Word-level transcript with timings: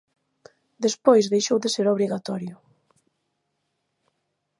Despois 0.85 1.31
deixou 1.33 1.57
de 1.63 1.69
ser 1.75 1.85
obrigatorio. 1.89 2.55